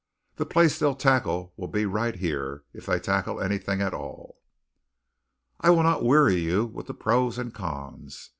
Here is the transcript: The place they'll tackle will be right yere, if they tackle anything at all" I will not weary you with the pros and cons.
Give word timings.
The 0.37 0.47
place 0.47 0.79
they'll 0.79 0.95
tackle 0.95 1.53
will 1.57 1.67
be 1.67 1.85
right 1.85 2.17
yere, 2.17 2.63
if 2.73 2.87
they 2.87 2.99
tackle 2.99 3.39
anything 3.39 3.83
at 3.83 3.93
all" 3.93 4.41
I 5.61 5.69
will 5.69 5.83
not 5.83 6.03
weary 6.03 6.39
you 6.39 6.65
with 6.65 6.87
the 6.87 6.95
pros 6.95 7.37
and 7.37 7.53
cons. 7.53 8.29